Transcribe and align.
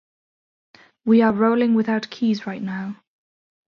We 1.05 1.21
are 1.21 1.31
rolling 1.31 1.75
without 1.75 2.09
keys 2.09 2.47
right 2.47 2.63
now. 2.63 2.95